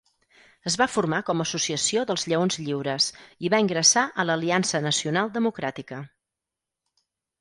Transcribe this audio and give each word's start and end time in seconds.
Es 0.69 0.75
va 0.81 0.85
formar 0.93 1.17
com 1.27 1.43
Associació 1.43 2.05
dels 2.11 2.25
Lleons 2.31 2.57
Lliures 2.63 3.09
i 3.47 3.51
va 3.55 3.61
ingressar 3.67 4.07
a 4.25 4.29
l'Aliança 4.31 4.83
Nacional 4.87 5.31
Democràtica. 5.37 6.01